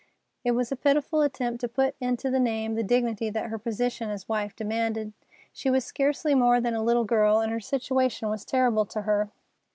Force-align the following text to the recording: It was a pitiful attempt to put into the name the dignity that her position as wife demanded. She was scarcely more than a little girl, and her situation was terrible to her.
It 0.43 0.53
was 0.53 0.71
a 0.71 0.75
pitiful 0.75 1.21
attempt 1.21 1.61
to 1.61 1.67
put 1.67 1.95
into 2.01 2.31
the 2.31 2.39
name 2.39 2.73
the 2.73 2.81
dignity 2.81 3.29
that 3.29 3.51
her 3.51 3.59
position 3.59 4.09
as 4.09 4.27
wife 4.27 4.55
demanded. 4.55 5.13
She 5.53 5.69
was 5.69 5.85
scarcely 5.85 6.33
more 6.33 6.59
than 6.59 6.73
a 6.73 6.81
little 6.81 7.05
girl, 7.05 7.37
and 7.37 7.51
her 7.51 7.59
situation 7.59 8.27
was 8.27 8.43
terrible 8.43 8.87
to 8.87 9.03
her. 9.03 9.29